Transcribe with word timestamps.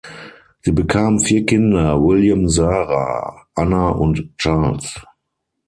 Sie 0.61 0.71
bekamen 0.71 1.19
vier 1.19 1.45
Kinder: 1.45 2.01
William, 2.03 2.49
Sarah, 2.49 3.45
Anna 3.53 3.89
und 3.89 4.35
Charles. 4.39 4.99